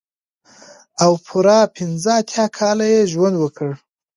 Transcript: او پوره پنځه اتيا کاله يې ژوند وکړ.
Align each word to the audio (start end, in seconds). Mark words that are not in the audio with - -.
او 1.03 1.11
پوره 1.25 1.59
پنځه 1.75 2.11
اتيا 2.21 2.45
کاله 2.57 2.85
يې 2.93 3.01
ژوند 3.11 3.35
وکړ. 3.39 3.69